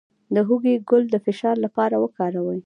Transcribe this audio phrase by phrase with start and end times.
[0.33, 2.59] د هوږې ګل د فشار لپاره وکاروئ